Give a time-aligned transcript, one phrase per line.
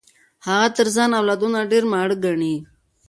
[0.47, 2.55] هغه تر ځان اولادونه ډېر ماړه ګڼي.